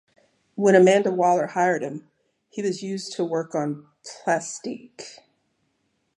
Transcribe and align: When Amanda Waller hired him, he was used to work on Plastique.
When 0.55 0.73
Amanda 0.73 1.11
Waller 1.11 1.45
hired 1.45 1.83
him, 1.83 2.09
he 2.49 2.63
was 2.63 2.81
used 2.81 3.13
to 3.13 3.23
work 3.23 3.53
on 3.53 3.85
Plastique. 4.03 5.19